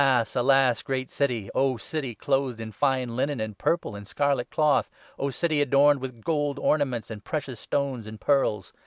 O 0.03 0.23
City 0.27 1.05
16 1.53 2.15
clothed 2.15 2.59
in 2.59 2.71
fine 2.71 3.15
linen, 3.15 3.39
and 3.39 3.55
purple, 3.55 3.95
and 3.95 4.07
scarlet 4.07 4.49
cloth! 4.49 4.89
O 5.19 5.29
City 5.29 5.61
adorned 5.61 5.99
with 6.01 6.23
gold 6.23 6.57
ornaments, 6.57 7.11
and 7.11 7.23
precious 7.23 7.59
stones, 7.59 8.07
and 8.07 8.19
pearls 8.19 8.73